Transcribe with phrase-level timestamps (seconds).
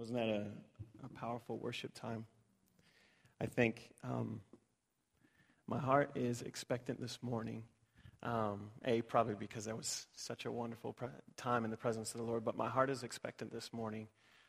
[0.00, 0.46] Wasn't that a,
[1.04, 2.24] a powerful worship time?
[3.38, 4.40] I think um,
[5.66, 7.64] my heart is expectant this morning.
[8.22, 12.16] Um, a, probably because that was such a wonderful pre- time in the presence of
[12.16, 14.08] the Lord, but my heart is expectant this morning.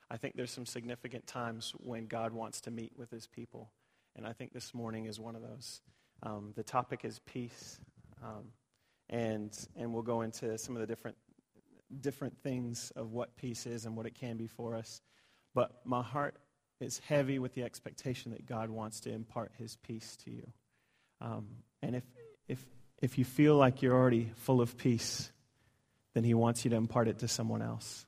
[0.10, 3.74] I think there's some significant times when God wants to meet with his people,
[4.16, 5.82] and I think this morning is one of those.
[6.24, 7.78] Um, the topic is peace,
[8.24, 8.46] um,
[9.10, 11.18] and, and we'll go into some of the different,
[12.00, 15.02] different things of what peace is and what it can be for us.
[15.54, 16.36] But my heart
[16.80, 20.48] is heavy with the expectation that God wants to impart his peace to you.
[21.20, 21.48] Um,
[21.82, 22.04] and if,
[22.48, 22.66] if,
[23.02, 25.32] if you feel like you're already full of peace,
[26.14, 28.06] then he wants you to impart it to someone else.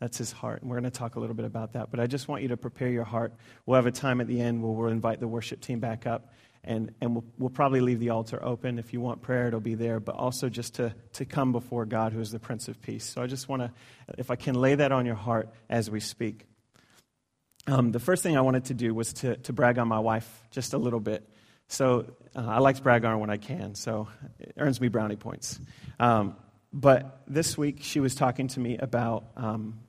[0.00, 0.62] That's his heart.
[0.62, 1.90] And we're going to talk a little bit about that.
[1.90, 3.34] But I just want you to prepare your heart.
[3.66, 6.32] We'll have a time at the end where we'll invite the worship team back up.
[6.64, 8.78] And, and we'll, we'll probably leave the altar open.
[8.78, 9.98] If you want prayer, it'll be there.
[9.98, 13.04] But also just to, to come before God, who is the Prince of Peace.
[13.04, 13.72] So I just want to,
[14.18, 16.46] if I can lay that on your heart as we speak.
[17.68, 20.26] Um, the first thing I wanted to do was to, to brag on my wife
[20.50, 21.28] just a little bit.
[21.66, 24.08] So uh, I like to brag on her when I can, so
[24.40, 25.60] it earns me brownie points.
[26.00, 26.34] Um,
[26.72, 29.80] but this week, she was talking to me about um,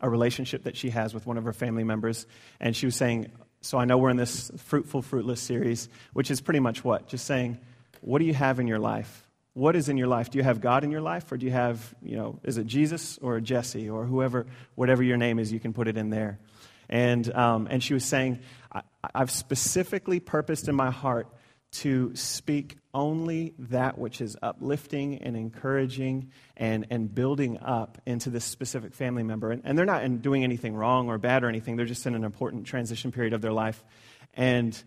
[0.00, 2.26] a relationship that she has with one of her family members,
[2.58, 3.30] and she was saying,
[3.60, 7.06] So I know we're in this fruitful, fruitless series, which is pretty much what?
[7.06, 7.58] Just saying,
[8.00, 9.24] What do you have in your life?
[9.52, 10.30] What is in your life?
[10.30, 12.66] Do you have God in your life, or do you have, you know, is it
[12.66, 16.40] Jesus or Jesse or whoever, whatever your name is, you can put it in there.
[16.88, 18.40] And, um, and she was saying,
[19.14, 21.28] I've specifically purposed in my heart
[21.74, 28.44] to speak only that which is uplifting and encouraging and, and building up into this
[28.44, 29.50] specific family member.
[29.50, 32.22] And, and they're not doing anything wrong or bad or anything, they're just in an
[32.22, 33.82] important transition period of their life.
[34.34, 34.80] And,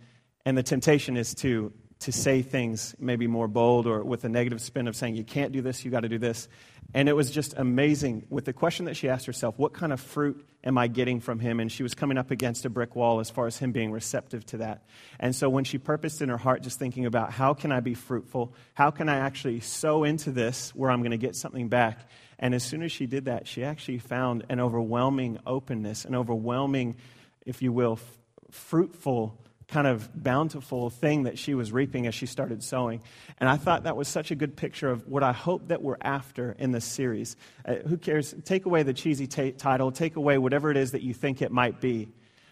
[0.45, 4.61] and the temptation is to, to say things maybe more bold or with a negative
[4.61, 6.47] spin of saying, you can't do this, you got to do this.
[6.93, 9.99] And it was just amazing with the question that she asked herself what kind of
[9.99, 11.59] fruit am I getting from him?
[11.59, 14.45] And she was coming up against a brick wall as far as him being receptive
[14.47, 14.83] to that.
[15.19, 17.93] And so when she purposed in her heart, just thinking about how can I be
[17.93, 18.53] fruitful?
[18.73, 21.99] How can I actually sow into this where I'm going to get something back?
[22.39, 26.97] And as soon as she did that, she actually found an overwhelming openness, an overwhelming,
[27.45, 28.17] if you will, f-
[28.51, 33.01] fruitful kind of bountiful thing that she was reaping as she started sowing.
[33.39, 35.97] And I thought that was such a good picture of what I hope that we're
[36.01, 37.35] after in this series.
[37.65, 38.33] Uh, who cares?
[38.45, 41.51] Take away the cheesy t- title, take away whatever it is that you think it
[41.51, 42.07] might be.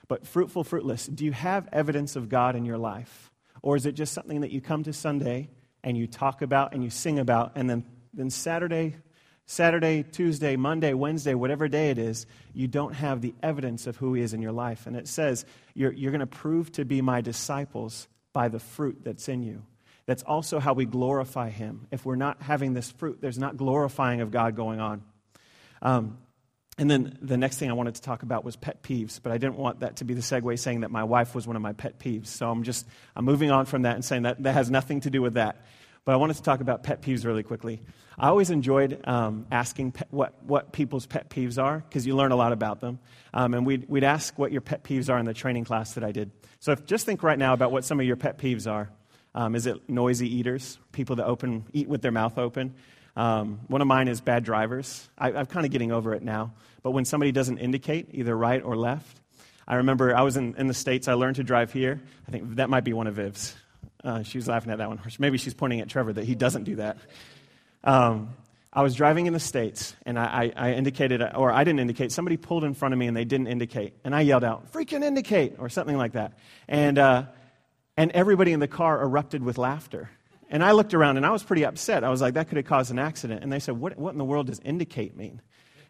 [0.07, 3.31] But fruitful, fruitless, do you have evidence of God in your life?
[3.61, 5.49] Or is it just something that you come to Sunday
[5.83, 8.97] and you talk about and you sing about, and then, then Saturday
[9.47, 14.13] Saturday, Tuesday, Monday, Wednesday, whatever day it is, you don't have the evidence of who
[14.13, 14.87] He is in your life.
[14.87, 19.01] And it says, you're, you're going to prove to be my disciples by the fruit
[19.03, 19.61] that's in you.
[20.07, 21.87] That's also how we glorify Him.
[21.91, 25.03] If we're not having this fruit, there's not glorifying of God going on.
[25.81, 26.17] Um,
[26.77, 29.37] and then the next thing I wanted to talk about was pet peeves, but I
[29.37, 31.71] didn't want that to be the segue saying that my wife was one of my
[31.71, 32.27] pet peeves.
[32.27, 32.85] So I'm just
[33.15, 35.63] I'm moving on from that and saying that that has nothing to do with that.
[36.05, 37.81] But I wanted to talk about pet peeves really quickly.
[38.17, 42.31] I always enjoyed um, asking pe- what, what people's pet peeves are because you learn
[42.31, 42.99] a lot about them.
[43.33, 46.03] Um, and we'd, we'd ask what your pet peeves are in the training class that
[46.03, 46.31] I did.
[46.59, 48.89] So if, just think right now about what some of your pet peeves are.
[49.33, 52.75] Um, is it noisy eaters, people that open, eat with their mouth open?
[53.17, 55.09] Um, one of mine is bad drivers.
[55.17, 56.53] I, I'm kind of getting over it now.
[56.83, 59.19] But when somebody doesn't indicate, either right or left,
[59.67, 61.99] I remember I was in, in the States, I learned to drive here.
[62.27, 63.55] I think that might be one of Viv's.
[64.05, 64.99] Uh, she was laughing at that one.
[65.17, 66.97] Maybe she's pointing at Trevor that he doesn't do that.
[67.83, 68.29] Um,
[68.71, 72.11] I was driving in the States, and I, I, I, indicated, or I didn't indicate.
[72.11, 73.93] Somebody pulled in front of me, and they didn't indicate.
[74.03, 76.33] And I yelled out, freaking indicate, or something like that.
[76.67, 77.23] And, uh,
[77.97, 80.09] and everybody in the car erupted with laughter.
[80.49, 82.03] And I looked around, and I was pretty upset.
[82.03, 83.43] I was like, that could have caused an accident.
[83.43, 85.41] And they said, what, what in the world does indicate mean?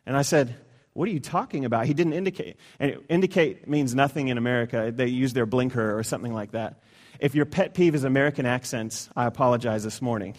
[0.06, 0.56] And I said,
[0.94, 1.88] what are you talking about?
[1.88, 2.58] He didn't indicate.
[2.80, 4.94] And indicate means nothing in America.
[4.96, 6.82] They use their blinker or something like that.
[7.20, 10.36] If your pet peeve is American accents, I apologize this morning.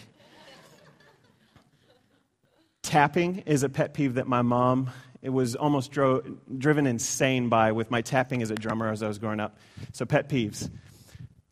[2.81, 6.21] tapping is a pet peeve that my mom it was almost dro-
[6.57, 9.57] driven insane by with my tapping as a drummer as I was growing up.
[9.91, 10.69] So pet peeves.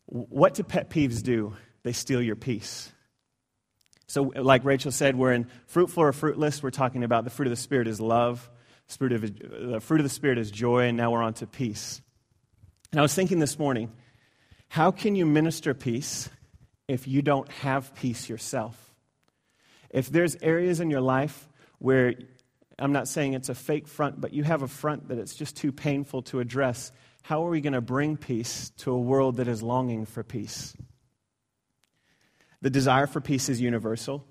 [0.06, 1.54] What do pet peeves do?
[1.82, 2.92] They steal your peace.
[4.06, 6.62] So, like Rachel said, we're in fruitful or fruitless.
[6.62, 8.48] We're talking about the fruit of the Spirit is love.
[8.86, 12.00] Spirit of, the fruit of the Spirit is joy, and now we're on to peace.
[12.92, 13.92] And I was thinking this morning,
[14.68, 16.28] how can you minister peace
[16.88, 18.94] if you don't have peace yourself?
[19.90, 21.48] If there's areas in your life
[21.78, 22.14] where
[22.78, 25.56] I'm not saying it's a fake front, but you have a front that it's just
[25.56, 26.92] too painful to address,
[27.22, 30.74] how are we going to bring peace to a world that is longing for peace?
[32.60, 34.26] The desire for peace is universal.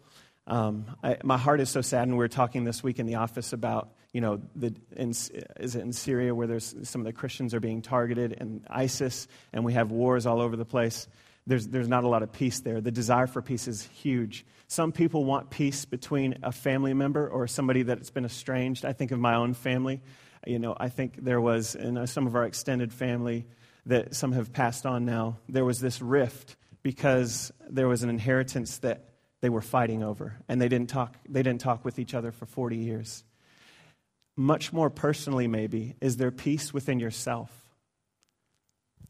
[0.48, 3.16] Um, I, my heart is so sad, and we were talking this week in the
[3.16, 7.12] office about you know, the, in, is it in Syria where there's some of the
[7.12, 11.10] Christians are being targeted and ISIS, and we have wars all over the place.
[11.46, 12.80] There's, there's not a lot of peace there.
[12.80, 14.46] The desire for peace is huge.
[14.70, 18.86] Some people want peace between a family member or somebody that's been estranged.
[18.86, 20.02] I think of my own family.
[20.48, 23.48] You know, I think there was in some of our extended family
[23.88, 28.78] that some have passed on now, there was this rift because there was an inheritance
[28.78, 29.15] that
[29.46, 32.48] they were fighting over, and they didn't talk, they didn't talk with each other for
[32.48, 33.24] 40 years
[34.36, 37.52] much more personally, maybe, is there peace within yourself?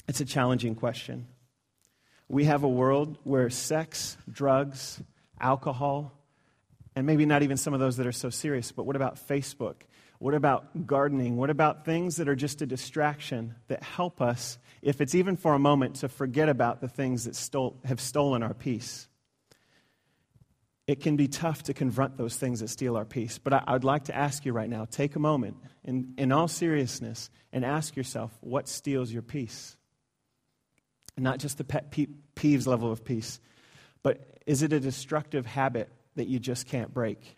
[0.07, 1.27] It's a challenging question.
[2.27, 5.01] We have a world where sex, drugs,
[5.39, 6.11] alcohol,
[6.95, 9.75] and maybe not even some of those that are so serious, but what about Facebook?
[10.19, 11.37] What about gardening?
[11.37, 15.53] What about things that are just a distraction that help us, if it's even for
[15.53, 19.07] a moment, to forget about the things that stole, have stolen our peace?
[20.87, 23.39] It can be tough to confront those things that steal our peace.
[23.39, 26.47] But I, would like to ask you right now take a moment in, in all
[26.47, 29.75] seriousness and ask yourself what steals your peace?
[31.17, 33.39] Not just the pet peeves level of peace,
[34.03, 37.37] but is it a destructive habit that you just can't break?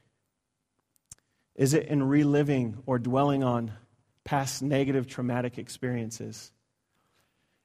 [1.55, 3.71] Is it in reliving or dwelling on
[4.25, 6.51] past negative traumatic experiences?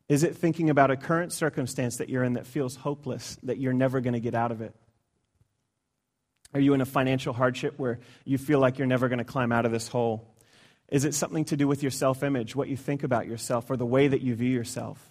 [0.09, 3.73] Is it thinking about a current circumstance that you're in that feels hopeless, that you're
[3.73, 4.75] never going to get out of it?
[6.55, 9.53] Are you in a financial hardship where you feel like you're never going to climb
[9.53, 10.29] out of this hole?
[10.89, 13.77] Is it something to do with your self image, what you think about yourself, or
[13.77, 15.03] the way that you view yourself?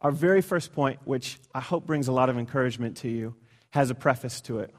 [0.00, 3.34] Our very first point, which I hope brings a lot of encouragement to you,
[3.70, 4.74] has a preface to it.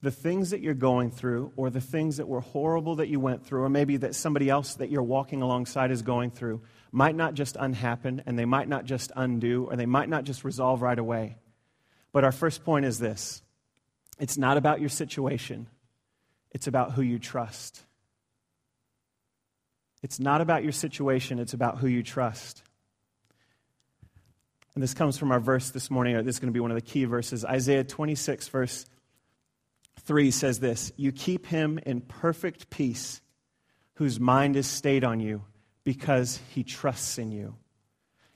[0.00, 3.44] The things that you're going through, or the things that were horrible that you went
[3.44, 7.34] through, or maybe that somebody else that you're walking alongside is going through, might not
[7.34, 10.98] just unhappen, and they might not just undo, or they might not just resolve right
[10.98, 11.36] away.
[12.12, 13.42] But our first point is this
[14.18, 15.66] it's not about your situation,
[16.50, 17.82] it's about who you trust.
[20.02, 22.62] It's not about your situation, it's about who you trust.
[24.74, 26.16] And this comes from our verse this morning.
[26.24, 27.44] This is going to be one of the key verses.
[27.44, 28.86] Isaiah 26, verse
[30.00, 33.20] 3 says this You keep him in perfect peace,
[33.94, 35.42] whose mind is stayed on you,
[35.84, 37.56] because he trusts in you.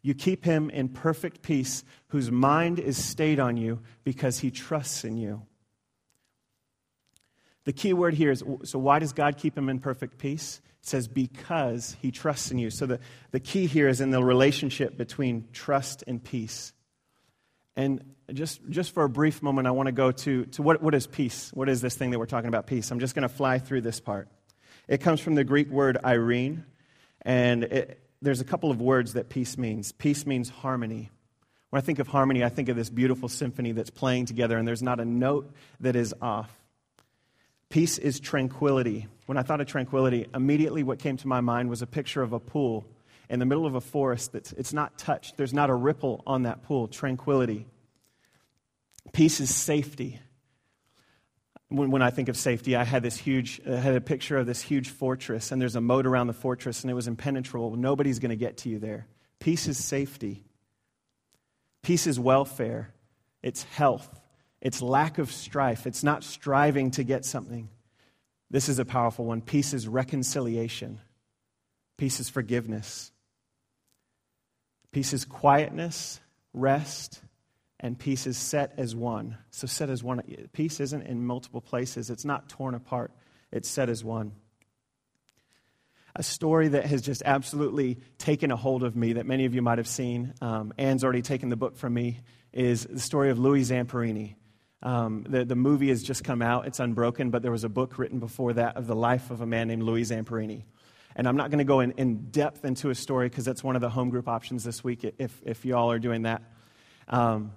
[0.04, 5.02] You keep him in perfect peace, whose mind is stayed on you because he trusts
[5.02, 5.40] in you.
[7.64, 10.60] The key word here is so, why does God keep him in perfect peace?
[10.82, 12.68] It says, because he trusts in you.
[12.68, 16.74] So, the, the key here is in the relationship between trust and peace.
[17.74, 20.94] And just, just for a brief moment, I want to go to, to what, what
[20.94, 21.50] is peace?
[21.54, 22.90] What is this thing that we're talking about, peace?
[22.90, 24.28] I'm just going to fly through this part.
[24.86, 26.64] It comes from the Greek word eirene,
[27.22, 29.92] and it, there's a couple of words that peace means.
[29.92, 31.10] Peace means harmony.
[31.70, 34.66] When I think of harmony, I think of this beautiful symphony that's playing together and
[34.66, 36.50] there's not a note that is off.
[37.68, 39.08] Peace is tranquility.
[39.26, 42.32] When I thought of tranquility, immediately what came to my mind was a picture of
[42.32, 42.86] a pool
[43.28, 45.36] in the middle of a forest that's it's not touched.
[45.36, 46.88] There's not a ripple on that pool.
[46.88, 47.66] Tranquility.
[49.12, 50.20] Peace is safety
[51.68, 54.46] when, when I think of safety, I had this huge, I had a picture of
[54.46, 57.76] this huge fortress, and there's a moat around the fortress, and it was impenetrable.
[57.76, 59.06] Nobody's going to get to you there.
[59.40, 60.44] Peace is safety.
[61.82, 62.94] Peace is welfare.
[63.42, 64.08] It's health.
[64.60, 65.86] It's lack of strife.
[65.86, 67.68] It's not striving to get something.
[68.50, 69.42] This is a powerful one.
[69.42, 71.00] Peace is reconciliation.
[71.96, 73.12] Peace is forgiveness.
[74.92, 76.20] Peace is quietness,
[76.52, 77.20] rest,
[77.84, 79.36] and peace is set as one.
[79.50, 80.22] So, set as one.
[80.54, 83.12] Peace isn't in multiple places, it's not torn apart,
[83.52, 84.32] it's set as one.
[86.16, 89.60] A story that has just absolutely taken a hold of me that many of you
[89.60, 90.32] might have seen.
[90.40, 92.20] Um, Anne's already taken the book from me,
[92.54, 94.36] is the story of Louis Zamperini.
[94.82, 97.98] Um, the, the movie has just come out, it's unbroken, but there was a book
[97.98, 100.62] written before that of the life of a man named Louis Zamperini.
[101.16, 103.76] And I'm not going to go in, in depth into a story because that's one
[103.76, 106.40] of the home group options this week if, if you all are doing that.
[107.08, 107.52] Um,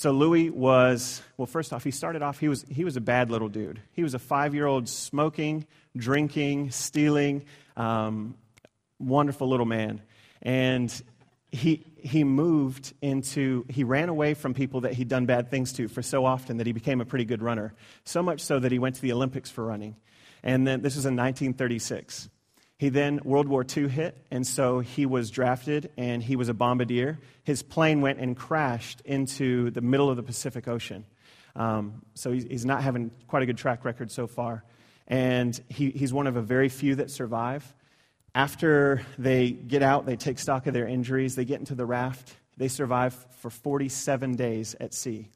[0.00, 3.30] so Louis was, well, first off, he started off, he was, he was a bad
[3.30, 3.82] little dude.
[3.92, 7.44] He was a five year old smoking, drinking, stealing,
[7.76, 8.34] um,
[8.98, 10.00] wonderful little man.
[10.40, 10.90] And
[11.52, 15.86] he, he moved into, he ran away from people that he'd done bad things to
[15.86, 17.74] for so often that he became a pretty good runner.
[18.04, 19.96] So much so that he went to the Olympics for running.
[20.42, 22.30] And then this was in 1936.
[22.80, 26.54] He then, World War II hit, and so he was drafted and he was a
[26.54, 27.18] bombardier.
[27.44, 31.04] His plane went and crashed into the middle of the Pacific Ocean.
[31.54, 34.64] Um, so he's, he's, not having quite a good track record so far.
[35.06, 37.70] And he, he's one of a very few that survive.
[38.34, 42.34] After they get out, they take stock of their injuries, they get into the raft,
[42.56, 45.28] they survive for 47 days at sea.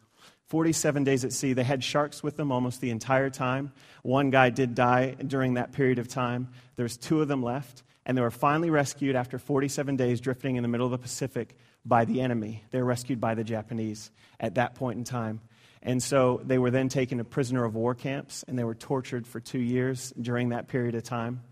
[0.48, 1.52] 47 days at sea.
[1.52, 3.72] They had sharks with them almost the entire time.
[4.02, 6.48] One guy did die during that period of time.
[6.76, 10.56] There was two of them left, and they were finally rescued after 47 days drifting
[10.56, 12.62] in the middle of the Pacific by the enemy.
[12.70, 15.40] They were rescued by the Japanese at that point in time.
[15.82, 19.26] And so they were then taken to prisoner of war camps, and they were tortured
[19.26, 21.42] for two years during that period of time.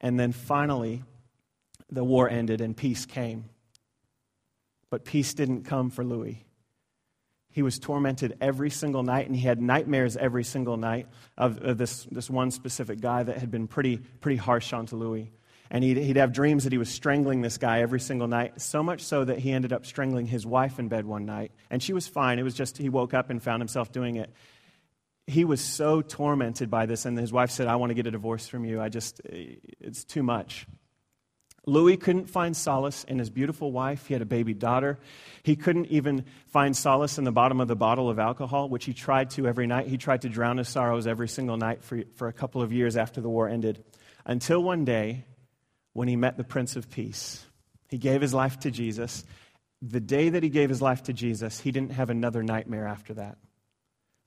[0.00, 1.04] And then finally,
[1.90, 3.48] the war ended and peace came.
[4.90, 6.44] But peace didn't come for Louis.
[7.56, 11.08] He was tormented every single night, and he had nightmares every single night
[11.38, 15.32] of, this, this one specific guy that had been pretty, pretty harsh onto Louis.
[15.70, 18.82] And he'd, he'd have dreams that he was strangling this guy every single night, so
[18.82, 21.50] much so that he ended up strangling his wife in bed one night.
[21.70, 22.38] And she was fine.
[22.38, 24.30] It was just he woke up and found himself doing it.
[25.26, 28.10] He was so tormented by this, and his wife said, I want to get a
[28.10, 28.82] divorce from you.
[28.82, 30.66] I just, it's too much.
[31.68, 34.06] Louis couldn't find solace in his beautiful wife.
[34.06, 35.00] He had a baby daughter.
[35.42, 38.94] He couldn't even find solace in the bottom of the bottle of alcohol, which he
[38.94, 39.88] tried to every night.
[39.88, 42.96] He tried to drown his sorrows every single night for, for a couple of years
[42.96, 43.82] after the war ended.
[44.24, 45.24] Until one day,
[45.92, 47.44] when he met the Prince of Peace,
[47.88, 49.24] he gave his life to Jesus.
[49.82, 53.14] The day that he gave his life to Jesus, he didn't have another nightmare after
[53.14, 53.38] that.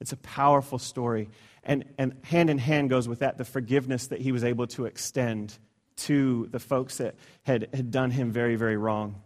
[0.01, 1.29] It's a powerful story.
[1.63, 4.85] And, and hand in hand goes with that the forgiveness that he was able to
[4.85, 5.57] extend
[5.99, 9.21] to the folks that had, had done him very, very wrong.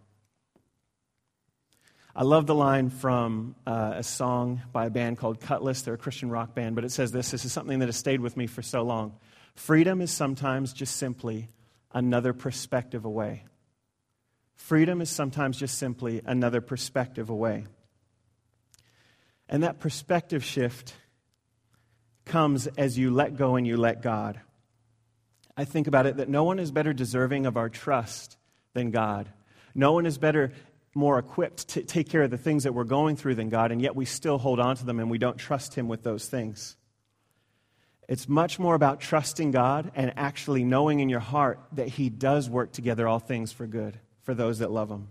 [2.16, 5.84] I love the line from uh, a song by a band called Kutless.
[5.84, 7.32] They're a Christian rock band, but it says this.
[7.32, 9.14] This is something that has stayed with me for so long.
[9.56, 11.50] Freedom is sometimes just simply
[11.92, 13.46] another perspective away.
[14.56, 17.66] Freedom is sometimes just simply another perspective away.
[19.50, 20.94] And that perspective shift
[22.26, 24.40] comes as you let go and you let God.
[25.56, 28.38] I think about it that no one is better deserving of our trust
[28.74, 29.30] than God.
[29.76, 30.52] No one is better,
[30.96, 33.82] more equipped to take care of the things that we're going through than God, and
[33.82, 36.76] yet we still hold on to them and we don't trust Him with those things.
[38.08, 42.50] It's much more about trusting God and actually knowing in your heart that He does
[42.50, 45.08] work together all things for good for those that love Him.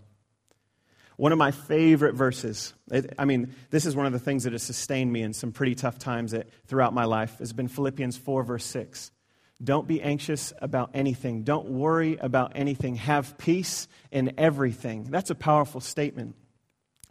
[1.15, 2.73] One of my favorite verses,
[3.17, 5.75] I mean, this is one of the things that has sustained me in some pretty
[5.75, 9.11] tough times that, throughout my life, has been Philippians 4, verse 6.
[9.63, 11.43] Don't be anxious about anything.
[11.43, 12.95] Don't worry about anything.
[12.95, 15.05] Have peace in everything.
[15.05, 16.35] That's a powerful statement.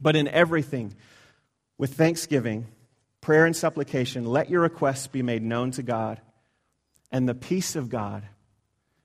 [0.01, 0.95] But in everything,
[1.79, 2.67] with thanksgiving,
[3.21, 6.21] prayer, and supplication, let your requests be made known to God.
[7.11, 8.25] And the peace of God,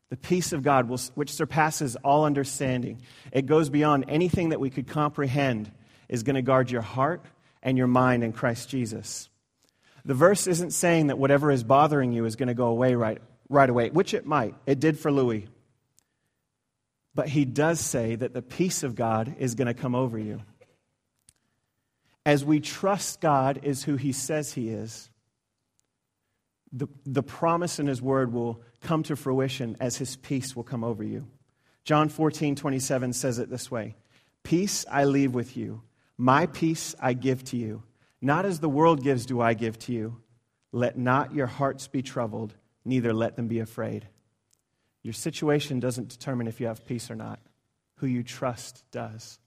[0.10, 3.02] the peace of God, will, which surpasses all understanding,
[3.32, 5.72] it goes beyond anything that we could comprehend,
[6.10, 7.24] is going to guard your heart
[7.62, 9.30] and your mind in Christ Jesus.
[10.06, 13.22] The verse isn't saying that whatever is bothering you is going to go away right,
[13.50, 14.56] right away, which it might.
[14.66, 15.48] It did for Louis.
[17.16, 20.42] But he does say that the peace of God is going to come over you.
[22.26, 25.10] As we trust God is who he says he is,
[26.72, 30.84] the, the promise in his word will come to fruition as his peace will come
[30.84, 31.26] over you.
[31.86, 33.96] John 14, 27 says it this way
[34.44, 35.82] Peace I leave with you,
[36.18, 37.84] my peace I give to you.
[38.22, 40.18] Not as the world gives, do I give to you.
[40.72, 42.54] Let not your hearts be troubled
[42.88, 44.08] neither let them be afraid.
[45.04, 47.40] Your situation doesn't determine if you have peace or not.
[47.96, 49.40] Who you trust does.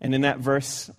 [0.00, 0.90] And in that verse,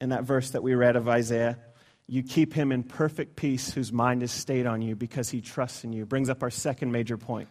[0.00, 1.58] in that verse that we read of Isaiah,
[2.06, 5.84] you keep him in perfect peace whose mind is stayed on you because he trusts
[5.84, 6.06] in you.
[6.06, 7.48] Brings up our second major point.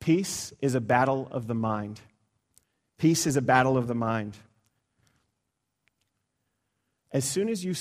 [0.00, 2.00] Peace is a battle of the mind.
[2.98, 4.36] Peace is a battle of the mind.
[7.12, 7.74] As soon as you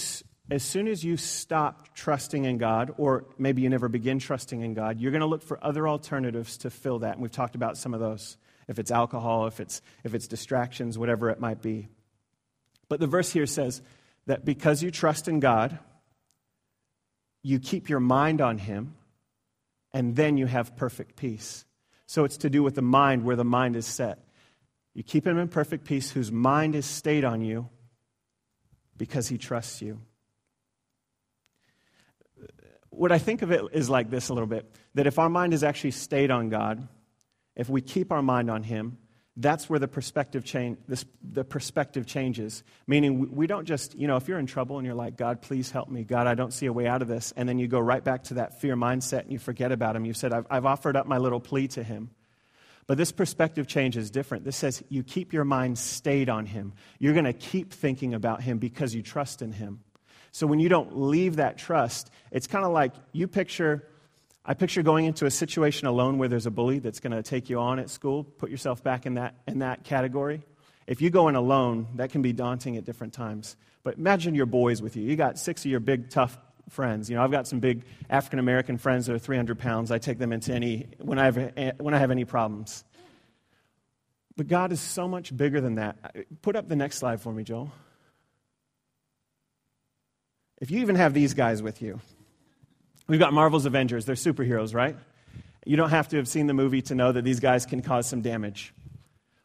[0.49, 4.75] as soon as you stop trusting in God, or maybe you never begin trusting in
[4.75, 7.13] God, you're going to look for other alternatives to fill that.
[7.13, 8.37] And we've talked about some of those.
[8.67, 11.87] If it's alcohol, if it's, if it's distractions, whatever it might be.
[12.89, 13.81] But the verse here says
[14.27, 15.79] that because you trust in God,
[17.41, 18.95] you keep your mind on Him,
[19.93, 21.65] and then you have perfect peace.
[22.07, 24.19] So it's to do with the mind, where the mind is set.
[24.93, 27.69] You keep Him in perfect peace, whose mind is stayed on you
[28.97, 30.01] because He trusts you
[32.97, 35.53] what I think of it is like this a little bit that if our mind
[35.53, 36.87] is actually stayed on God,
[37.55, 38.97] if we keep our mind on Him,
[39.37, 42.63] that's where the perspective change this, the perspective changes.
[42.87, 45.71] Meaning we don't just you know if you're in trouble and you're like god please
[45.71, 46.03] help me.
[46.03, 48.23] God i don't see a way out of this and then you go right back
[48.25, 50.05] to that fear mindset and you forget about him.
[50.05, 52.11] You said i've, I've offered up my little plea to him.
[52.87, 54.45] But this perspective change is different.
[54.45, 56.73] This says you keep your mind stayed on him.
[56.99, 59.81] You're going to keep thinking about him because you trust in him
[60.35, 63.87] so when you don't leave that trust, it's kind of like you picture,
[64.43, 67.49] I picture going into a situation alone where there's a bully that's going to take
[67.49, 68.25] you on at school.
[68.25, 70.43] Put yourself back in that, in that category.
[70.87, 73.55] If you go in alone, that can be daunting at different times.
[73.83, 75.03] But imagine your boys with you.
[75.03, 76.37] You got six of your big, tough
[76.67, 77.09] friends.
[77.09, 79.89] You know, I've got some big African American friends that are 300 pounds.
[79.89, 82.83] I take them into any, when I, have, when I have any problems.
[84.35, 86.13] But God is so much bigger than that.
[86.41, 87.71] Put up the next slide for me, Joel.
[90.65, 91.99] If you even have these guys with you,
[93.07, 94.05] we've got Marvel's Avengers.
[94.05, 94.97] They're superheroes, right?
[95.63, 98.07] You don't have to have seen the movie to know that these guys can cause
[98.07, 98.73] some damage.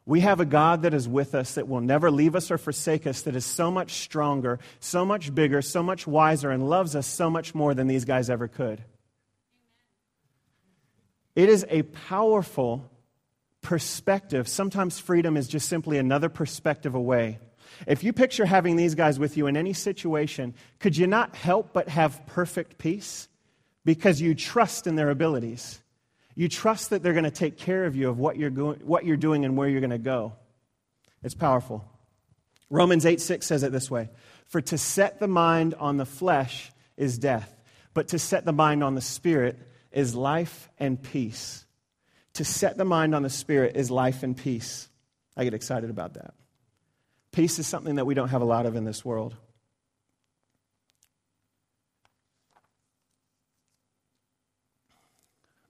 [0.03, 3.05] We have a God that is with us, that will never leave us or forsake
[3.05, 7.05] us, that is so much stronger, so much bigger, so much wiser, and loves us
[7.05, 8.83] so much more than these guys ever could.
[11.35, 12.89] It is a powerful
[13.61, 14.47] perspective.
[14.47, 17.37] Sometimes freedom is just simply another perspective away.
[17.87, 21.73] If you picture having these guys with you in any situation, could you not help
[21.73, 23.27] but have perfect peace?
[23.83, 25.81] Because you trust in their abilities.
[26.35, 29.05] You trust that they're going to take care of you of what you're, going, what
[29.05, 30.33] you're doing and where you're going to go.
[31.23, 31.85] It's powerful.
[32.69, 34.09] Romans 8 6 says it this way
[34.47, 37.53] For to set the mind on the flesh is death,
[37.93, 39.59] but to set the mind on the spirit
[39.91, 41.65] is life and peace.
[42.35, 44.89] To set the mind on the spirit is life and peace.
[45.35, 46.33] I get excited about that.
[47.31, 49.35] Peace is something that we don't have a lot of in this world.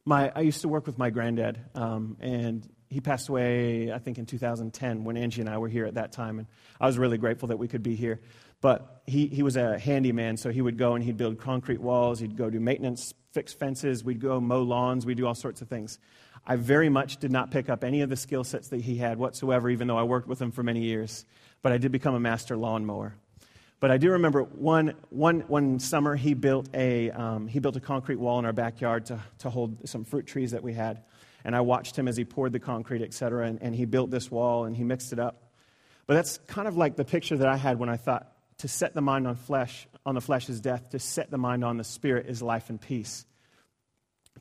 [0.06, 4.18] my, I used to work with my granddad, um, and he passed away, I think,
[4.18, 6.40] in 2010 when Angie and I were here at that time.
[6.40, 6.48] And
[6.80, 8.20] I was really grateful that we could be here.
[8.60, 12.20] But he, he was a handyman, so he would go and he'd build concrete walls,
[12.20, 15.70] he'd go do maintenance, fix fences, we'd go mow lawns, we'd do all sorts of
[15.70, 15.98] things.
[16.46, 19.18] I very much did not pick up any of the skill sets that he had
[19.18, 21.26] whatsoever, even though I worked with him for many years.
[21.62, 23.16] But I did become a master lawnmower.
[23.80, 27.80] But I do remember one, one, one summer he built, a, um, he built a
[27.80, 31.02] concrete wall in our backyard to, to hold some fruit trees that we had.
[31.44, 34.12] And I watched him as he poured the concrete, et cetera, and, and he built
[34.12, 35.52] this wall and he mixed it up.
[36.06, 38.94] But that's kind of like the picture that I had when I thought to set
[38.94, 41.84] the mind on flesh, on the flesh is death, to set the mind on the
[41.84, 43.26] spirit is life and peace.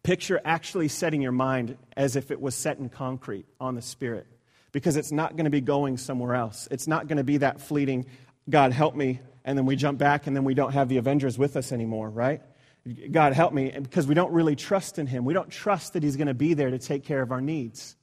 [0.02, 4.26] Picture actually setting your mind as if it was set in concrete on the spirit
[4.72, 6.68] because it's not going to be going somewhere else.
[6.70, 8.06] It's not going to be that fleeting,
[8.48, 11.38] God, help me, and then we jump back and then we don't have the Avengers
[11.38, 12.42] with us anymore, right?
[13.10, 15.24] God help me, because we don't really trust in Him.
[15.24, 17.96] We don't trust that He's going to be there to take care of our needs.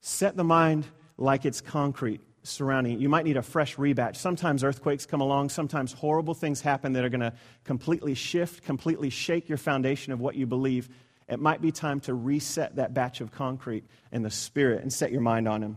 [0.00, 3.00] Set the mind like it's concrete surrounding it.
[3.00, 4.16] You might need a fresh rebatch.
[4.16, 7.32] Sometimes earthquakes come along, sometimes horrible things happen that are going to
[7.64, 10.88] completely shift, completely shake your foundation of what you believe.
[11.28, 15.12] It might be time to reset that batch of concrete in the spirit and set
[15.12, 15.76] your mind on Him.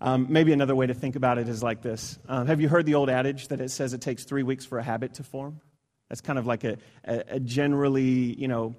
[0.00, 2.86] Um, maybe another way to think about it is like this um, Have you heard
[2.86, 5.60] the old adage that it says it takes three weeks for a habit to form?
[6.08, 8.76] That's kind of like a, a, a generally, you know,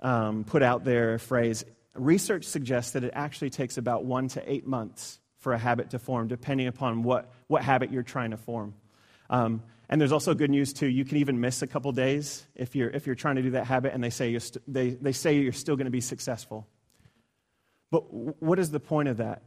[0.00, 1.64] um, put out there phrase.
[1.94, 5.98] Research suggests that it actually takes about one to eight months for a habit to
[5.98, 8.74] form, depending upon what, what habit you're trying to form.
[9.30, 10.86] Um, and there's also good news too.
[10.86, 13.66] You can even miss a couple days if you're, if you're trying to do that
[13.66, 16.66] habit, and they say, you're st- they, they say you're still going to be successful.
[17.90, 19.42] But w- what is the point of that?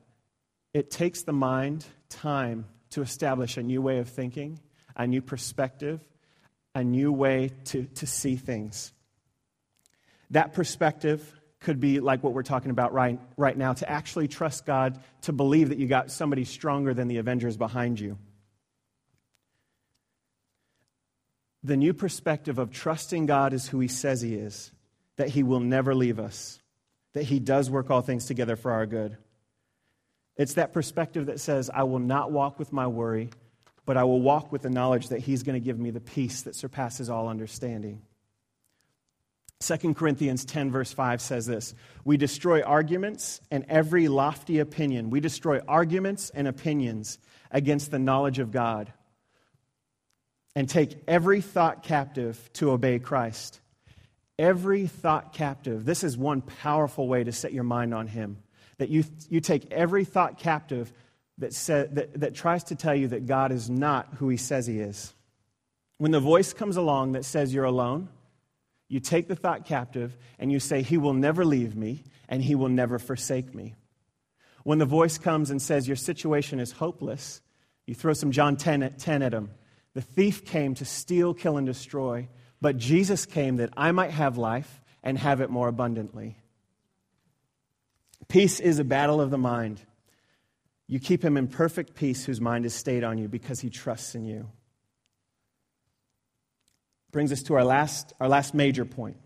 [0.73, 4.59] It takes the mind time to establish a new way of thinking,
[4.95, 6.01] a new perspective,
[6.73, 8.93] a new way to, to see things.
[10.31, 14.65] That perspective could be like what we're talking about right, right now to actually trust
[14.65, 18.17] God, to believe that you got somebody stronger than the Avengers behind you.
[21.63, 24.71] The new perspective of trusting God as who He says He is,
[25.17, 26.59] that He will never leave us,
[27.13, 29.17] that He does work all things together for our good.
[30.37, 33.29] It's that perspective that says, I will not walk with my worry,
[33.85, 36.43] but I will walk with the knowledge that He's going to give me the peace
[36.43, 38.03] that surpasses all understanding.
[39.61, 45.09] 2 Corinthians 10, verse 5 says this We destroy arguments and every lofty opinion.
[45.09, 47.19] We destroy arguments and opinions
[47.51, 48.93] against the knowledge of God
[50.55, 53.59] and take every thought captive to obey Christ.
[54.37, 55.85] Every thought captive.
[55.85, 58.37] This is one powerful way to set your mind on Him
[58.79, 60.91] that you, you take every thought captive
[61.37, 64.65] that, say, that, that tries to tell you that God is not who he says
[64.65, 65.13] he is.
[65.97, 68.09] When the voice comes along that says you're alone,
[68.87, 72.55] you take the thought captive and you say, He will never leave me and He
[72.55, 73.75] will never forsake me.
[74.63, 77.41] When the voice comes and says your situation is hopeless,
[77.85, 79.51] you throw some John 10 at, 10 at him.
[79.99, 82.29] The thief came to steal, kill, and destroy,
[82.61, 86.37] but Jesus came that I might have life and have it more abundantly.
[88.29, 89.81] Peace is a battle of the mind.
[90.87, 94.15] You keep him in perfect peace whose mind is stayed on you because he trusts
[94.15, 94.49] in you.
[97.11, 99.17] Brings us to our last, our last major point.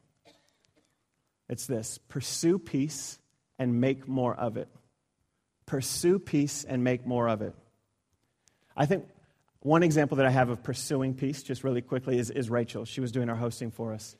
[1.49, 3.19] It's this pursue peace
[3.59, 4.69] and make more of it.
[5.67, 7.53] Pursue peace and make more of it.
[8.75, 9.05] I think
[9.63, 12.83] one example that I have of pursuing peace, just really quickly, is, is Rachel.
[12.85, 14.15] She was doing our hosting for us.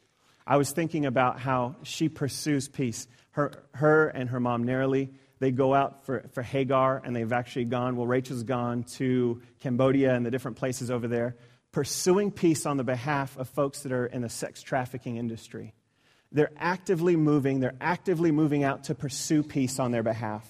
[0.47, 3.07] I was thinking about how she pursues peace.
[3.31, 7.65] Her, her and her mom, Nerilee, they go out for, for Hagar, and they've actually
[7.65, 11.35] gone, well, Rachel's gone to Cambodia and the different places over there,
[11.73, 15.73] pursuing peace on the behalf of folks that are in the sex trafficking industry.
[16.31, 20.47] They're actively moving, they're actively moving out to pursue peace on their behalf.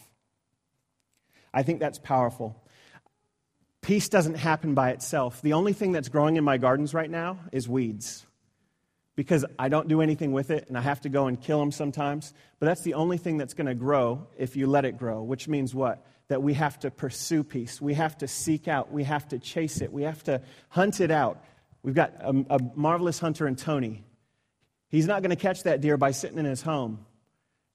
[1.51, 2.62] I think that's powerful.
[3.83, 5.41] Peace doesn't happen by itself.
[5.41, 8.25] The only thing that's growing in my gardens right now is weeds
[9.15, 11.71] because I don't do anything with it and I have to go and kill them
[11.71, 12.33] sometimes.
[12.59, 15.49] But that's the only thing that's going to grow if you let it grow, which
[15.49, 16.05] means what?
[16.29, 17.81] That we have to pursue peace.
[17.81, 18.89] We have to seek out.
[18.91, 19.91] We have to chase it.
[19.91, 21.43] We have to hunt it out.
[21.83, 24.05] We've got a, a marvelous hunter in Tony.
[24.87, 27.05] He's not going to catch that deer by sitting in his home.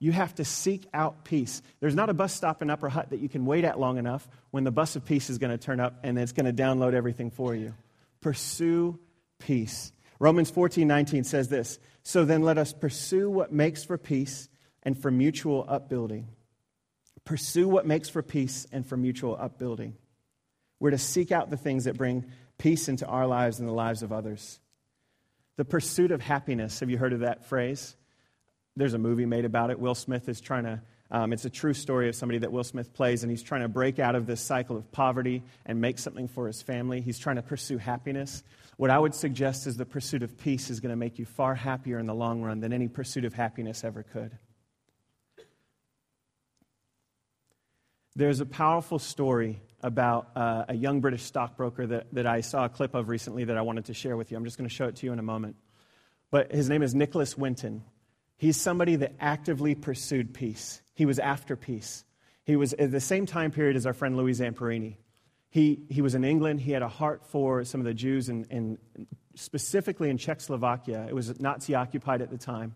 [0.00, 1.60] You have to seek out peace.
[1.80, 4.28] There's not a bus stop in Upper Hutt that you can wait at long enough
[4.50, 6.94] when the bus of peace is going to turn up and it's going to download
[6.94, 7.74] everything for you.
[8.20, 8.98] Pursue
[9.38, 9.92] peace.
[10.20, 14.48] Romans 14, 19 says this So then let us pursue what makes for peace
[14.84, 16.28] and for mutual upbuilding.
[17.24, 19.96] Pursue what makes for peace and for mutual upbuilding.
[20.80, 22.24] We're to seek out the things that bring
[22.56, 24.60] peace into our lives and the lives of others.
[25.56, 26.80] The pursuit of happiness.
[26.80, 27.96] Have you heard of that phrase?
[28.78, 29.80] There's a movie made about it.
[29.80, 32.94] Will Smith is trying to, um, it's a true story of somebody that Will Smith
[32.94, 36.28] plays, and he's trying to break out of this cycle of poverty and make something
[36.28, 37.00] for his family.
[37.00, 38.44] He's trying to pursue happiness.
[38.76, 41.56] What I would suggest is the pursuit of peace is going to make you far
[41.56, 44.38] happier in the long run than any pursuit of happiness ever could.
[48.14, 52.68] There's a powerful story about uh, a young British stockbroker that, that I saw a
[52.68, 54.36] clip of recently that I wanted to share with you.
[54.36, 55.56] I'm just going to show it to you in a moment.
[56.30, 57.82] But his name is Nicholas Winton.
[58.38, 60.80] He's somebody that actively pursued peace.
[60.94, 62.04] He was after peace.
[62.44, 64.96] He was at the same time period as our friend Louis Zamperini.
[65.50, 66.60] He, he was in England.
[66.60, 68.78] He had a heart for some of the Jews, and
[69.34, 71.06] specifically in Czechoslovakia.
[71.08, 72.74] It was Nazi occupied at the time.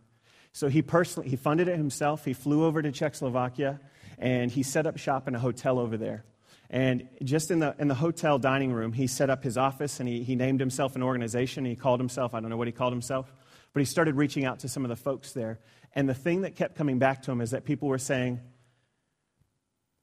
[0.52, 2.24] So he personally he funded it himself.
[2.24, 3.80] He flew over to Czechoslovakia
[4.18, 6.24] and he set up shop in a hotel over there.
[6.70, 10.08] And just in the, in the hotel dining room, he set up his office and
[10.08, 11.64] he, he named himself an organization.
[11.64, 13.32] He called himself, I don't know what he called himself,
[13.72, 15.58] but he started reaching out to some of the folks there.
[15.94, 18.40] And the thing that kept coming back to him is that people were saying,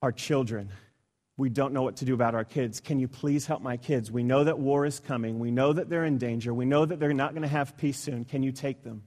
[0.02, 0.70] Our children,
[1.38, 2.80] we don't know what to do about our kids.
[2.80, 4.12] Can you please help my kids?
[4.12, 5.40] We know that war is coming.
[5.40, 6.54] We know that they're in danger.
[6.54, 8.26] We know that they're not going to have peace soon.
[8.26, 9.04] Can you take them?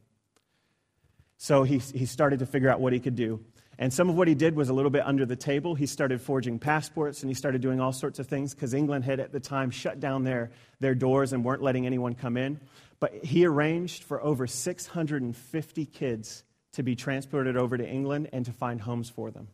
[1.36, 3.44] So he, he started to figure out what he could do.
[3.78, 5.74] And some of what he did was a little bit under the table.
[5.74, 9.18] He started forging passports and he started doing all sorts of things because England had
[9.18, 12.60] at the time shut down their, their doors and weren't letting anyone come in.
[13.02, 18.52] But he arranged for over 650 kids to be transported over to England and to
[18.52, 19.48] find homes for them.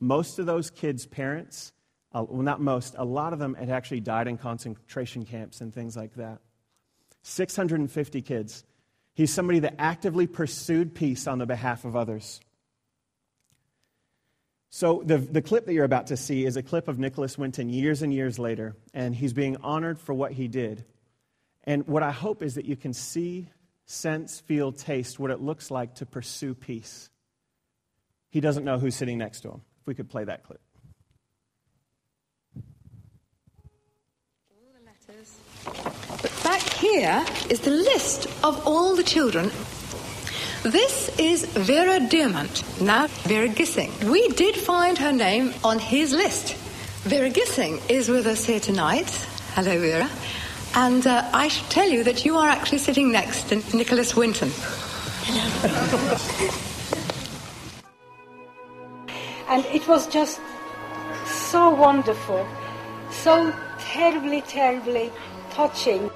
[0.00, 1.70] Most of those kids' parents
[2.12, 5.72] uh, well, not most, a lot of them had actually died in concentration camps and
[5.72, 6.40] things like that.
[7.22, 8.64] 650 kids.
[9.14, 12.40] He's somebody that actively pursued peace on the behalf of others.
[14.70, 17.68] So, the, the clip that you're about to see is a clip of Nicholas Winton
[17.68, 20.84] years and years later, and he's being honored for what he did.
[21.64, 23.48] And what I hope is that you can see,
[23.86, 27.10] sense, feel, taste what it looks like to pursue peace.
[28.30, 29.62] He doesn't know who's sitting next to him.
[29.80, 30.60] If we could play that clip.
[36.22, 39.50] But back here is the list of all the children.
[40.62, 43.92] This is Vera Diamant, now Vera Gissing.
[44.10, 46.54] We did find her name on his list.
[47.04, 49.10] Vera Gissing is with us here tonight.
[49.54, 50.08] Hello, Vera.
[50.76, 54.48] And uh, I should tell you that you are actually sitting next to Nicholas Winton.
[59.48, 60.40] and it was just
[61.26, 62.44] so wonderful,
[63.08, 65.12] so terribly, terribly
[65.50, 66.10] touching.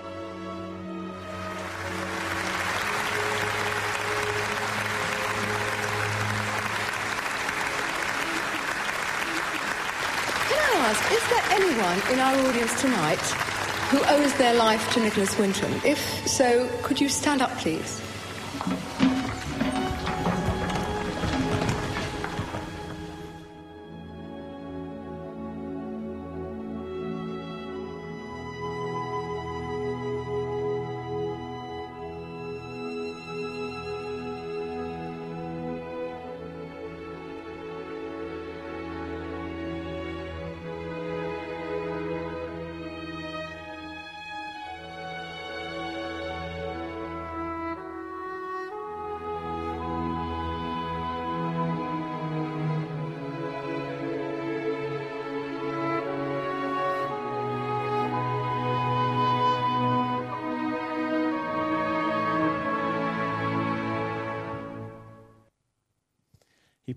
[10.49, 13.48] Can I ask, is there anyone in our audience tonight
[13.91, 15.73] who owes their life to Nicholas Winton?
[15.85, 15.99] If
[16.29, 18.03] so, could you stand up, please?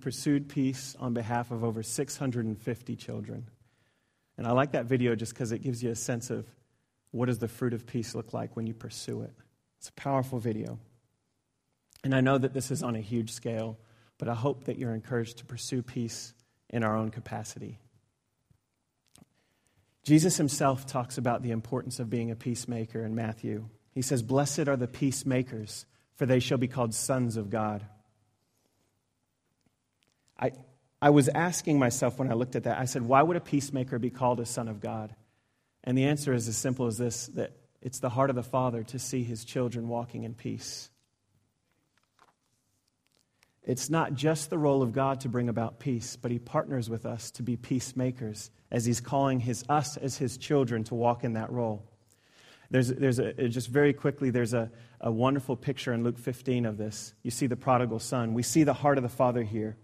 [0.01, 3.47] Pursued peace on behalf of over 650 children.
[4.37, 6.45] And I like that video just because it gives you a sense of
[7.11, 9.33] what does the fruit of peace look like when you pursue it.
[9.79, 10.79] It's a powerful video.
[12.03, 13.77] And I know that this is on a huge scale,
[14.17, 16.33] but I hope that you're encouraged to pursue peace
[16.69, 17.77] in our own capacity.
[20.03, 23.67] Jesus himself talks about the importance of being a peacemaker in Matthew.
[23.93, 25.85] He says, Blessed are the peacemakers,
[26.15, 27.85] for they shall be called sons of God.
[30.41, 30.51] I,
[31.01, 33.99] I was asking myself when I looked at that, I said, Why would a peacemaker
[33.99, 35.15] be called a son of God?
[35.83, 38.83] And the answer is as simple as this that it's the heart of the Father
[38.83, 40.89] to see his children walking in peace.
[43.63, 47.05] It's not just the role of God to bring about peace, but he partners with
[47.05, 51.33] us to be peacemakers as he's calling his, us as his children to walk in
[51.33, 51.87] that role.
[52.71, 56.77] There's, there's a, just very quickly, there's a, a wonderful picture in Luke 15 of
[56.77, 57.13] this.
[57.21, 58.33] You see the prodigal son.
[58.33, 59.77] We see the heart of the father here.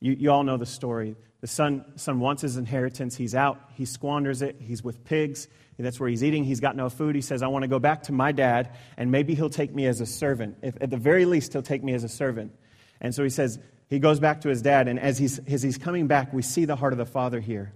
[0.00, 1.16] You, you all know the story.
[1.40, 3.16] The son, son wants his inheritance.
[3.16, 3.60] He's out.
[3.74, 4.56] He squanders it.
[4.60, 5.48] He's with pigs.
[5.78, 6.44] That's where he's eating.
[6.44, 7.14] He's got no food.
[7.14, 9.86] He says, I want to go back to my dad, and maybe he'll take me
[9.86, 10.56] as a servant.
[10.62, 12.52] If, at the very least, he'll take me as a servant.
[13.00, 15.76] And so he says, he goes back to his dad, and as he's, as he's
[15.76, 17.72] coming back, we see the heart of the father here.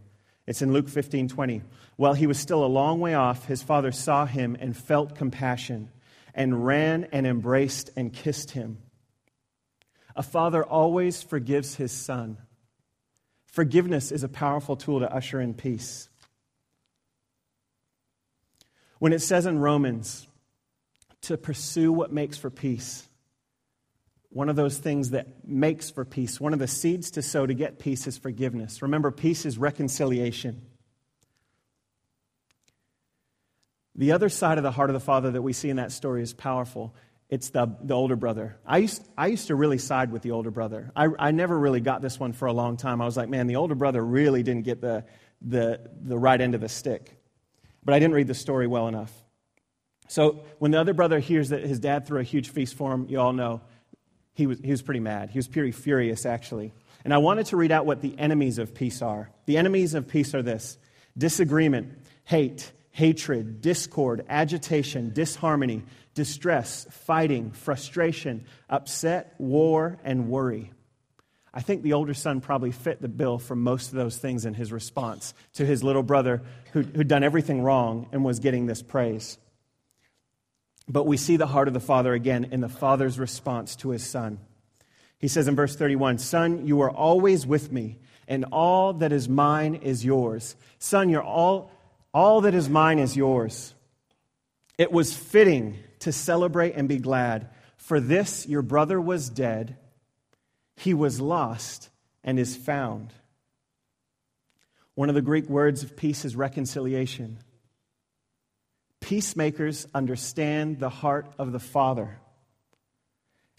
[0.46, 1.62] It's in Luke 15 20.
[1.96, 5.90] While he was still a long way off, his father saw him and felt compassion
[6.34, 8.78] and ran and embraced and kissed him.
[10.16, 12.38] A father always forgives his son.
[13.46, 16.08] Forgiveness is a powerful tool to usher in peace.
[18.98, 20.28] When it says in Romans
[21.22, 23.08] to pursue what makes for peace,
[24.28, 27.54] one of those things that makes for peace, one of the seeds to sow to
[27.54, 28.82] get peace is forgiveness.
[28.82, 30.62] Remember, peace is reconciliation.
[33.96, 36.22] The other side of the heart of the Father that we see in that story
[36.22, 36.94] is powerful.
[37.30, 38.56] It's the, the older brother.
[38.66, 40.90] I used, I used to really side with the older brother.
[40.96, 43.00] I, I never really got this one for a long time.
[43.00, 45.04] I was like, man, the older brother really didn't get the,
[45.40, 47.16] the, the right end of the stick.
[47.84, 49.12] But I didn't read the story well enough.
[50.08, 53.06] So when the other brother hears that his dad threw a huge feast for him,
[53.08, 53.60] you all know
[54.34, 55.30] he was, he was pretty mad.
[55.30, 56.72] He was pretty furious, actually.
[57.04, 59.30] And I wanted to read out what the enemies of peace are.
[59.46, 60.78] The enemies of peace are this
[61.16, 65.82] disagreement, hate, hatred, discord, agitation, disharmony,
[66.14, 70.72] distress, fighting, frustration, upset, war, and worry.
[71.52, 74.54] I think the older son probably fit the bill for most of those things in
[74.54, 78.82] his response to his little brother who, who'd done everything wrong and was getting this
[78.82, 79.36] praise.
[80.88, 84.04] But we see the heart of the Father again in the Father's response to his
[84.04, 84.38] Son.
[85.18, 89.28] He says in verse 31 Son, you are always with me, and all that is
[89.28, 90.56] mine is yours.
[90.78, 91.70] Son, you're all,
[92.12, 93.74] all that is mine is yours.
[94.78, 99.76] It was fitting to celebrate and be glad, for this your brother was dead,
[100.76, 101.90] he was lost,
[102.24, 103.12] and is found.
[104.94, 107.38] One of the Greek words of peace is reconciliation.
[109.00, 112.18] Peacemakers understand the heart of the Father.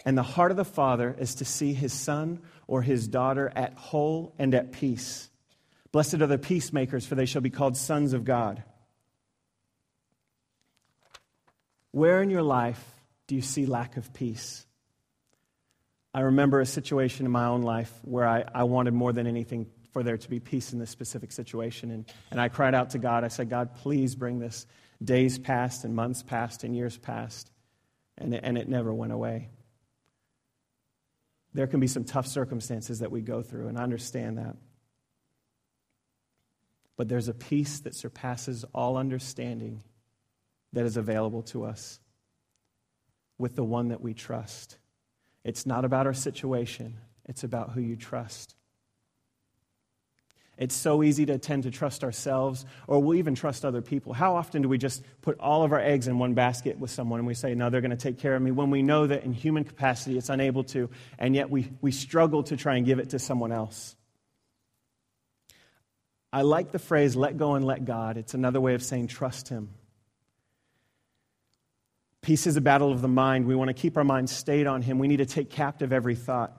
[0.05, 3.73] And the heart of the Father is to see his son or his daughter at
[3.73, 5.30] whole and at peace.
[5.91, 8.63] Blessed are the peacemakers, for they shall be called sons of God.
[11.91, 12.83] Where in your life
[13.27, 14.65] do you see lack of peace?
[16.13, 19.67] I remember a situation in my own life where I, I wanted more than anything
[19.91, 21.91] for there to be peace in this specific situation.
[21.91, 23.23] And, and I cried out to God.
[23.23, 24.65] I said, God, please bring this
[25.03, 27.49] Days passed and months passed and years passed,
[28.19, 29.49] and it, and it never went away.
[31.53, 34.55] There can be some tough circumstances that we go through, and I understand that.
[36.97, 39.83] But there's a peace that surpasses all understanding
[40.73, 41.99] that is available to us
[43.37, 44.77] with the one that we trust.
[45.43, 48.55] It's not about our situation, it's about who you trust.
[50.57, 54.13] It's so easy to tend to trust ourselves or we'll even trust other people.
[54.13, 57.19] How often do we just put all of our eggs in one basket with someone
[57.19, 59.23] and we say, no, they're going to take care of me when we know that
[59.23, 62.99] in human capacity it's unable to, and yet we, we struggle to try and give
[62.99, 63.95] it to someone else?
[66.33, 68.17] I like the phrase, let go and let God.
[68.17, 69.69] It's another way of saying trust Him.
[72.21, 73.47] Peace is a battle of the mind.
[73.47, 74.99] We want to keep our mind stayed on Him.
[74.99, 76.55] We need to take captive every thought.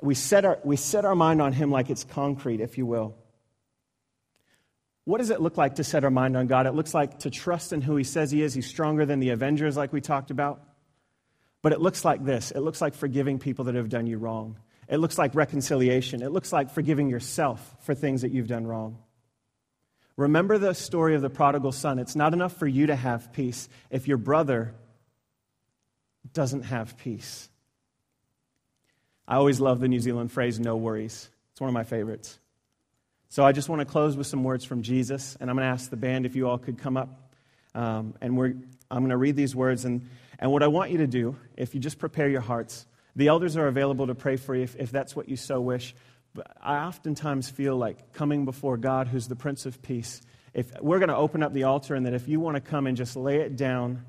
[0.00, 3.16] We set our, we set our mind on Him like it's concrete, if you will.
[5.04, 6.66] What does it look like to set our mind on God?
[6.66, 8.54] It looks like to trust in who He says He is.
[8.54, 10.62] He's stronger than the Avengers, like we talked about.
[11.62, 14.58] But it looks like this it looks like forgiving people that have done you wrong.
[14.88, 16.22] It looks like reconciliation.
[16.22, 18.98] It looks like forgiving yourself for things that you've done wrong.
[20.18, 22.00] Remember the story of the prodigal son.
[22.00, 24.74] It's not enough for you to have peace if your brother
[26.32, 27.48] doesn't have peace.
[29.28, 31.30] I always love the New Zealand phrase, no worries.
[31.52, 32.36] It's one of my favorites.
[33.28, 35.72] So I just want to close with some words from Jesus, and I'm going to
[35.72, 37.32] ask the band if you all could come up.
[37.76, 38.54] Um, and we're,
[38.90, 39.84] I'm going to read these words.
[39.84, 40.08] And,
[40.40, 43.56] and what I want you to do, if you just prepare your hearts, the elders
[43.56, 45.94] are available to pray for you if, if that's what you so wish.
[46.34, 50.20] But I oftentimes feel like coming before God, who's the Prince of Peace,
[50.54, 52.86] if we're going to open up the altar, and that if you want to come
[52.86, 54.04] and just lay it down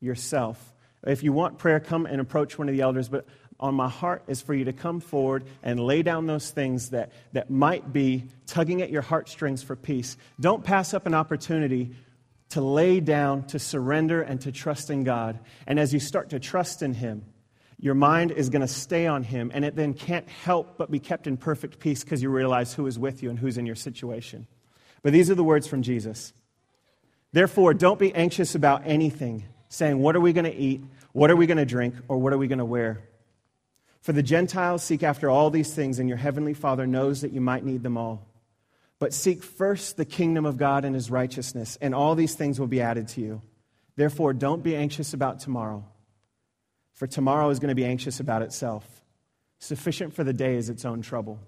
[0.00, 0.74] yourself,
[1.06, 3.08] if you want prayer, come and approach one of the elders.
[3.08, 3.26] But
[3.60, 7.12] on my heart is for you to come forward and lay down those things that,
[7.32, 10.16] that might be tugging at your heartstrings for peace.
[10.40, 11.94] Don't pass up an opportunity
[12.50, 15.38] to lay down, to surrender, and to trust in God.
[15.66, 17.24] And as you start to trust in Him,
[17.80, 20.98] your mind is going to stay on Him, and it then can't help but be
[20.98, 23.76] kept in perfect peace because you realize who is with you and who's in your
[23.76, 24.48] situation.
[25.02, 26.32] But these are the words from Jesus.
[27.32, 30.82] Therefore, don't be anxious about anything, saying, What are we going to eat?
[31.12, 31.94] What are we going to drink?
[32.08, 33.00] Or what are we going to wear?
[34.00, 37.40] For the Gentiles seek after all these things, and your heavenly Father knows that you
[37.40, 38.26] might need them all.
[38.98, 42.66] But seek first the kingdom of God and his righteousness, and all these things will
[42.66, 43.42] be added to you.
[43.94, 45.84] Therefore, don't be anxious about tomorrow
[46.98, 48.84] for tomorrow is going to be anxious about itself.
[49.60, 51.38] Sufficient for the day is its own trouble.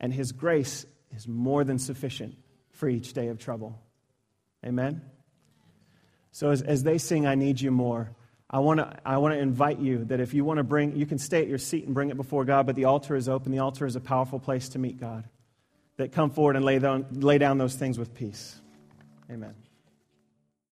[0.00, 0.84] And His grace
[1.16, 2.36] is more than sufficient
[2.72, 3.80] for each day of trouble.
[4.66, 5.02] Amen?
[6.32, 8.10] So as, as they sing, I Need You More,
[8.50, 11.18] I want to I wanna invite you that if you want to bring, you can
[11.18, 13.52] stay at your seat and bring it before God, but the altar is open.
[13.52, 15.28] The altar is a powerful place to meet God.
[15.96, 18.60] That come forward and lay down, lay down those things with peace.
[19.30, 19.54] Amen.